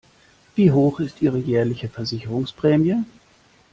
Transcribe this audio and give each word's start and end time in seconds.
Wie 0.55 0.71
hoch 0.71 0.99
ist 0.99 1.21
ihre 1.21 1.37
jährliche 1.37 1.87
Versicherungsprämie? 1.87 3.03